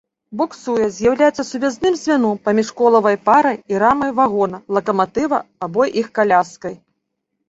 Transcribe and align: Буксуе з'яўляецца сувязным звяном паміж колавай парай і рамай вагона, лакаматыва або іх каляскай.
Буксуе 0.37 0.85
з'яўляецца 0.93 1.43
сувязным 1.49 1.97
звяном 2.03 2.39
паміж 2.47 2.71
колавай 2.79 3.17
парай 3.29 3.57
і 3.73 3.81
рамай 3.83 4.11
вагона, 4.21 4.57
лакаматыва 4.79 5.39
або 5.67 5.87
іх 6.01 6.09
каляскай. 6.17 6.75